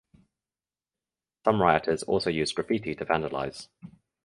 Some 1.45 1.61
rioters 1.61 2.01
also 2.01 2.31
used 2.31 2.55
graffiti 2.55 2.95
to 2.95 3.05
vandalize. 3.05 3.67